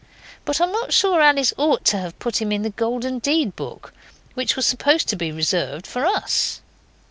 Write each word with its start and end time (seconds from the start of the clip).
But 0.45 0.59
I 0.59 0.63
am 0.65 0.71
not 0.71 0.91
sure 0.93 1.21
Alice 1.21 1.53
ought 1.59 1.85
to 1.85 1.97
have 1.99 2.17
put 2.17 2.41
him 2.41 2.51
in 2.51 2.63
the 2.63 2.71
Golden 2.71 3.19
Deed 3.19 3.55
book 3.55 3.93
which 4.33 4.55
was 4.55 4.65
supposed 4.65 5.07
to 5.09 5.15
be 5.15 5.31
reserved 5.31 5.85
for 5.85 6.07
Us. 6.07 6.61